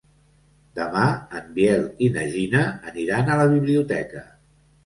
Demà 0.79 1.03
en 1.41 1.51
Biel 1.59 1.85
i 2.05 2.09
na 2.17 2.25
Gina 2.33 2.65
aniran 2.93 3.33
a 3.35 3.39
la 3.43 3.47
biblioteca. 3.55 4.27